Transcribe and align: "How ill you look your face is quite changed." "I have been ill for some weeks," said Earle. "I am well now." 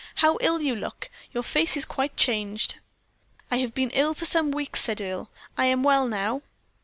"How 0.15 0.39
ill 0.41 0.63
you 0.63 0.75
look 0.75 1.11
your 1.31 1.43
face 1.43 1.77
is 1.77 1.85
quite 1.85 2.17
changed." 2.17 2.79
"I 3.51 3.57
have 3.57 3.75
been 3.75 3.91
ill 3.91 4.15
for 4.15 4.25
some 4.25 4.49
weeks," 4.49 4.81
said 4.81 4.99
Earle. 4.99 5.29
"I 5.55 5.65
am 5.65 5.83
well 5.83 6.07
now." 6.07 6.41